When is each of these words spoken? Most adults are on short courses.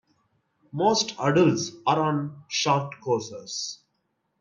Most 0.71 1.13
adults 1.19 1.73
are 1.85 2.01
on 2.01 2.43
short 2.49 2.99
courses. 3.01 3.81